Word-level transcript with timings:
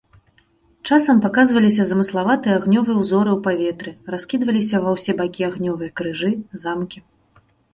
Часам 0.95 1.19
паказваліся 1.25 1.83
замыславатыя 1.89 2.55
агнёвыя 2.61 2.95
ўзоры 3.01 3.29
ў 3.35 3.37
паветры, 3.49 3.91
раскідваліся 4.15 4.77
ва 4.87 4.97
ўсе 4.97 5.11
бакі 5.21 5.41
агнёвыя 5.53 5.89
крыжы, 6.03 6.31
замкі. 6.65 6.99